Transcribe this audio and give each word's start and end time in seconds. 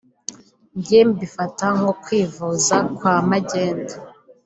njye 0.77 0.99
mbifata 1.09 1.65
nko 1.77 1.91
kwivuza 2.03 2.75
kwa 2.97 3.13
magendu 3.29 3.95